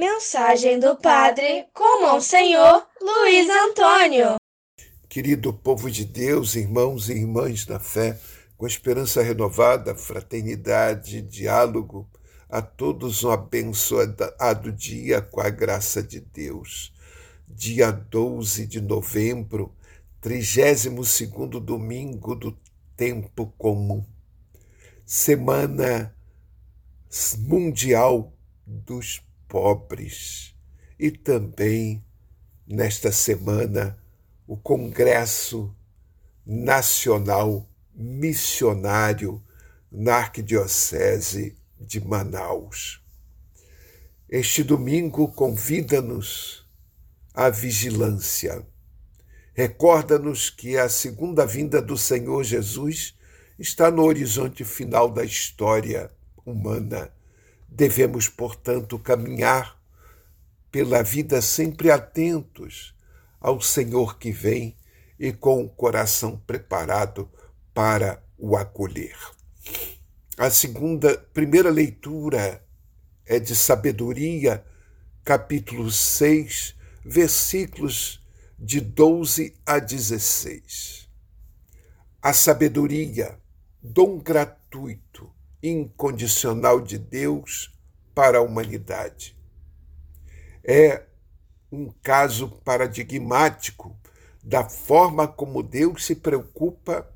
[0.00, 4.36] Mensagem do Padre com Monsenhor Luiz Antônio.
[5.10, 8.18] Querido povo de Deus, irmãos e irmãs da fé,
[8.56, 12.08] com esperança renovada, fraternidade, diálogo,
[12.48, 16.94] a todos um abençoado dia com a graça de Deus.
[17.46, 19.76] Dia 12 de novembro,
[20.22, 21.28] 32
[21.62, 22.58] domingo do
[22.96, 24.02] tempo comum.
[25.04, 26.16] Semana
[27.36, 28.32] Mundial
[28.66, 30.54] dos pobres.
[30.98, 32.02] E também,
[32.66, 33.98] nesta semana,
[34.46, 35.74] o Congresso
[36.46, 39.42] Nacional Missionário
[39.90, 43.02] na Arquidiocese de Manaus.
[44.28, 46.64] Este domingo convida-nos
[47.34, 48.64] à vigilância.
[49.52, 53.18] Recorda-nos que a segunda vinda do Senhor Jesus
[53.58, 56.10] está no horizonte final da história
[56.46, 57.12] humana
[57.70, 59.80] Devemos, portanto, caminhar
[60.70, 62.94] pela vida sempre atentos
[63.40, 64.76] ao Senhor que vem
[65.18, 67.30] e com o coração preparado
[67.72, 69.16] para o acolher.
[70.36, 72.64] A segunda, primeira leitura
[73.26, 74.64] é de Sabedoria,
[75.22, 78.20] capítulo 6, versículos
[78.58, 81.08] de 12 a 16.
[82.22, 83.38] A sabedoria,
[83.82, 85.32] dom gratuito,
[85.62, 87.72] incondicional de Deus
[88.14, 89.36] para a humanidade.
[90.64, 91.04] É
[91.70, 93.96] um caso paradigmático
[94.42, 97.08] da forma como Deus se preocupa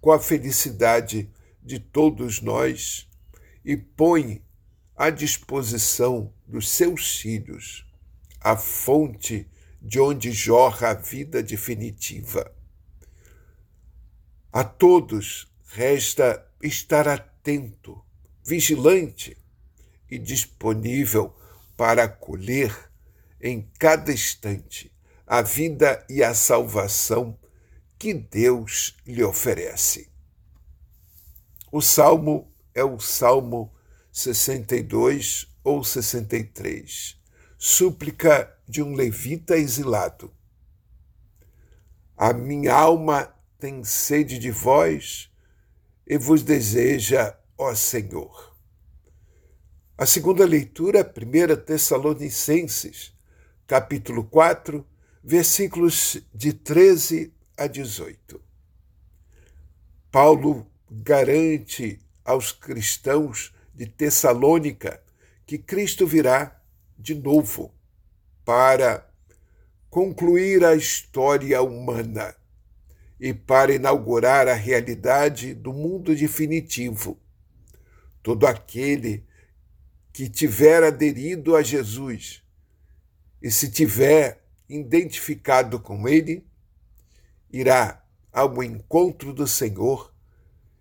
[0.00, 1.30] com a felicidade
[1.62, 3.08] de todos nós
[3.64, 4.42] e põe
[4.96, 7.86] à disposição dos seus filhos
[8.40, 9.48] a fonte
[9.80, 12.52] de onde jorra a vida definitiva.
[14.52, 17.08] A todos resta estar
[17.42, 18.00] atento,
[18.44, 19.36] vigilante
[20.08, 21.34] e disponível
[21.76, 22.72] para acolher
[23.40, 24.94] em cada instante
[25.26, 27.36] a vida e a salvação
[27.98, 30.08] que Deus lhe oferece.
[31.72, 33.72] O salmo é o Salmo
[34.12, 37.16] 62 ou 63,
[37.58, 40.32] súplica de um levita exilado.
[42.16, 45.31] A minha alma tem sede de vós
[46.12, 48.54] e vos deseja, ó Senhor.
[49.96, 53.14] A segunda leitura, 1 Tessalonicenses,
[53.66, 54.86] capítulo 4,
[55.24, 58.38] versículos de 13 a 18.
[60.10, 65.02] Paulo garante aos cristãos de Tessalônica
[65.46, 66.60] que Cristo virá
[66.98, 67.72] de novo
[68.44, 69.10] para
[69.88, 72.36] concluir a história humana
[73.22, 77.16] e para inaugurar a realidade do mundo definitivo.
[78.20, 79.24] Todo aquele
[80.12, 82.42] que tiver aderido a Jesus
[83.40, 86.44] e se tiver identificado com Ele,
[87.52, 90.12] irá ao encontro do Senhor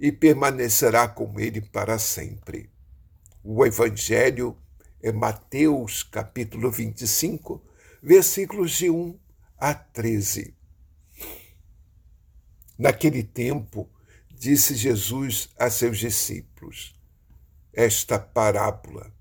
[0.00, 2.68] e permanecerá com Ele para sempre.
[3.44, 4.58] O Evangelho
[5.00, 7.62] é Mateus capítulo 25,
[8.02, 9.16] versículos de 1
[9.56, 10.53] a 13.
[12.78, 13.88] Naquele tempo,
[14.30, 16.94] disse Jesus a seus discípulos
[17.72, 19.12] esta parábola.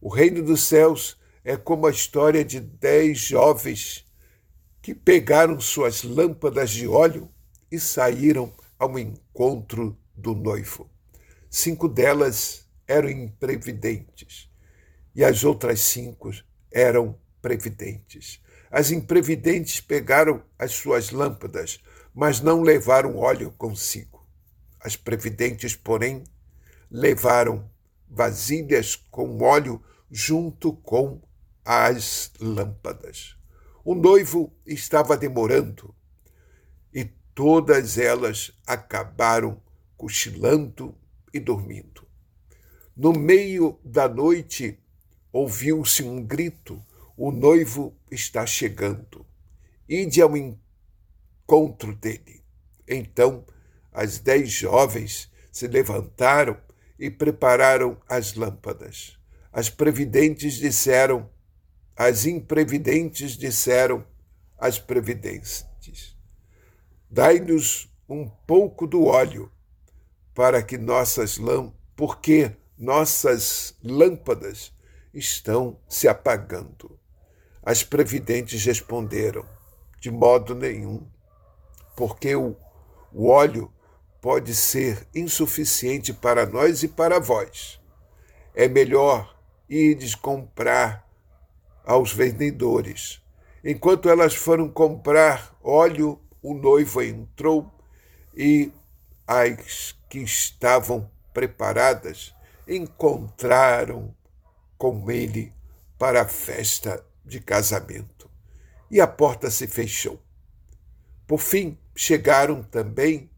[0.00, 4.06] O reino dos céus é como a história de dez jovens
[4.80, 7.28] que pegaram suas lâmpadas de óleo
[7.70, 10.90] e saíram ao encontro do noivo.
[11.48, 14.48] Cinco delas eram imprevidentes
[15.14, 16.30] e as outras cinco
[16.70, 18.40] eram previdentes.
[18.70, 21.80] As imprevidentes pegaram as suas lâmpadas,
[22.14, 24.26] mas não levaram óleo consigo.
[24.80, 26.24] As previdentes, porém,
[26.90, 27.70] levaram
[28.08, 31.22] vasilhas com óleo junto com
[31.64, 33.36] as lâmpadas.
[33.84, 35.94] O noivo estava demorando
[36.92, 37.04] e
[37.34, 39.60] todas elas acabaram
[39.96, 40.94] cochilando
[41.32, 42.06] e dormindo.
[42.94, 44.78] No meio da noite,
[45.32, 46.84] ouviu-se um grito:
[47.16, 49.24] o noivo está chegando.
[49.88, 50.61] Ide ao encontro
[51.92, 52.42] dele.
[52.88, 53.44] Então
[53.92, 56.56] as dez jovens se levantaram
[56.98, 59.18] e prepararam as lâmpadas.
[59.52, 61.28] As previdentes disseram,
[61.94, 64.04] as imprevidentes disseram
[64.58, 65.66] às previdentes:
[67.10, 69.52] Dai-nos um pouco do óleo,
[70.34, 74.72] para que nossas lâmpadas, porque nossas lâmpadas
[75.12, 76.98] estão se apagando.
[77.62, 79.44] As previdentes responderam:
[80.00, 81.06] De modo nenhum
[81.96, 82.56] porque o,
[83.12, 83.72] o óleo
[84.20, 87.80] pode ser insuficiente para nós e para vós.
[88.54, 89.36] É melhor
[89.68, 91.08] irdes comprar
[91.84, 93.20] aos vendedores.
[93.64, 97.72] Enquanto elas foram comprar óleo, o noivo entrou
[98.34, 98.72] e
[99.26, 102.34] as que estavam preparadas
[102.66, 104.14] encontraram
[104.76, 105.52] com ele
[105.98, 108.30] para a festa de casamento.
[108.90, 110.20] E a porta se fechou.
[111.26, 113.30] Por fim, chegaram também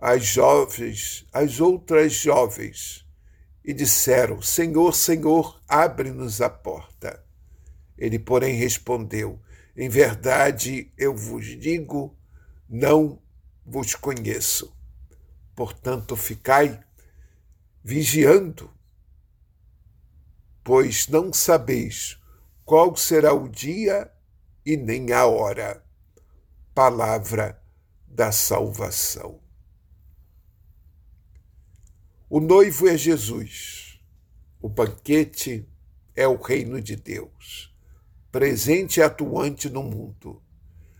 [0.00, 3.06] as jovens, as outras jovens,
[3.64, 7.22] e disseram: Senhor, Senhor, abre-nos a porta.
[7.98, 9.38] Ele, porém, respondeu:
[9.76, 12.16] Em verdade eu vos digo,
[12.68, 13.20] não
[13.64, 14.74] vos conheço.
[15.54, 16.82] Portanto, ficai
[17.84, 18.72] vigiando,
[20.64, 22.18] pois não sabeis
[22.64, 24.10] qual será o dia
[24.64, 25.84] e nem a hora.
[26.74, 27.59] Palavra
[28.10, 29.40] da salvação.
[32.28, 34.00] O noivo é Jesus.
[34.60, 35.66] O banquete
[36.14, 37.74] é o reino de Deus,
[38.30, 40.42] presente e atuante no mundo.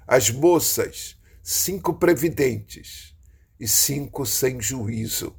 [0.06, 3.14] As moças, cinco previdentes
[3.58, 5.36] e cinco sem juízo,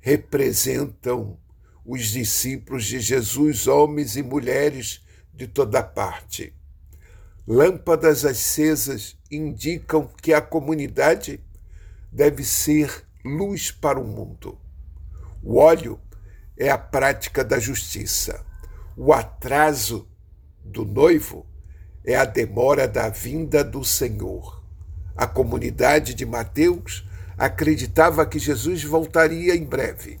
[0.00, 1.40] representam
[1.84, 5.02] os discípulos de Jesus, homens e mulheres
[5.32, 6.54] de toda parte.
[7.46, 11.40] Lâmpadas acesas indicam que a comunidade
[12.10, 14.58] deve ser luz para o mundo.
[15.42, 16.00] O óleo
[16.56, 18.44] é a prática da justiça.
[18.96, 20.08] O atraso
[20.64, 21.44] do noivo
[22.04, 24.62] é a demora da vinda do Senhor.
[25.16, 27.04] A comunidade de Mateus
[27.36, 30.20] acreditava que Jesus voltaria em breve.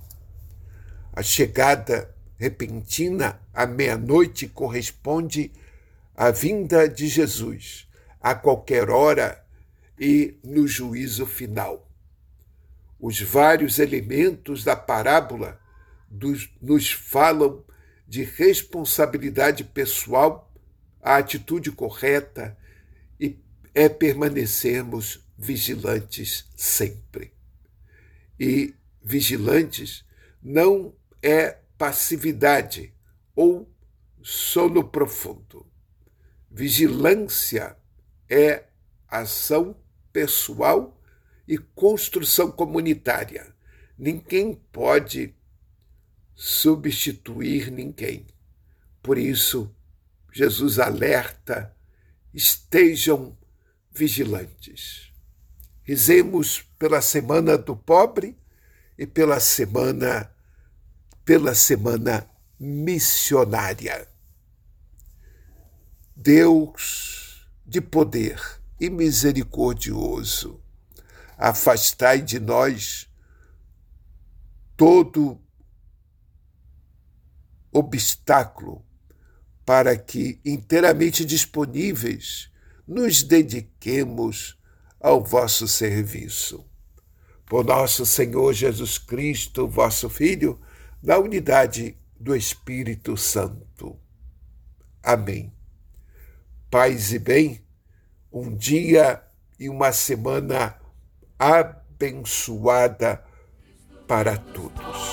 [1.12, 5.52] A chegada repentina à meia-noite corresponde
[6.14, 7.88] à vinda de Jesus
[8.20, 9.44] a qualquer hora
[9.98, 11.88] e no juízo final
[13.02, 15.60] os vários elementos da parábola
[16.60, 17.64] nos falam
[18.06, 20.48] de responsabilidade pessoal,
[21.02, 22.56] a atitude correta
[23.18, 23.36] e
[23.74, 27.32] é permanecermos vigilantes sempre.
[28.38, 28.72] E
[29.02, 30.04] vigilantes
[30.40, 32.94] não é passividade
[33.34, 33.68] ou
[34.22, 35.66] sono profundo.
[36.54, 37.74] Vigilância
[38.28, 38.64] é
[39.08, 39.74] ação
[40.12, 41.00] pessoal
[41.48, 43.54] e construção comunitária.
[43.96, 45.34] Ninguém pode
[46.34, 48.26] substituir ninguém.
[49.02, 49.74] Por isso,
[50.30, 51.74] Jesus alerta:
[52.34, 53.34] estejam
[53.90, 55.10] vigilantes.
[55.82, 58.36] Rezemos pela semana do pobre
[58.98, 60.30] e pela semana
[61.24, 62.28] pela semana
[62.60, 64.11] missionária.
[66.14, 68.40] Deus de poder
[68.78, 70.60] e misericordioso,
[71.38, 73.08] afastai de nós
[74.76, 75.40] todo
[77.70, 78.84] obstáculo
[79.64, 82.50] para que, inteiramente disponíveis,
[82.86, 84.58] nos dediquemos
[85.00, 86.64] ao vosso serviço.
[87.46, 90.60] Por nosso Senhor Jesus Cristo, vosso Filho,
[91.02, 93.98] na unidade do Espírito Santo.
[95.02, 95.52] Amém.
[96.72, 97.62] Paz e bem,
[98.32, 99.22] um dia
[99.60, 100.74] e uma semana
[101.38, 103.22] abençoada
[104.08, 105.12] para todos.